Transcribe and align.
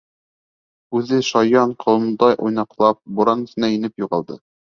Үҙе, 0.99 1.19
шаян 1.27 1.75
ҡолондай 1.83 2.35
уйнаҡлап, 2.47 3.01
буран 3.19 3.47
эсенә 3.49 3.73
инеп 3.77 4.05
юғалды. 4.05 4.43